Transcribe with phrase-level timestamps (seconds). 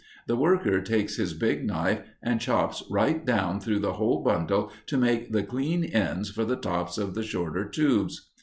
[0.25, 4.97] The worker takes his big knife and chops right down through the whole bundle to
[4.97, 8.31] make the clean ends for the tops of the shorter tubes.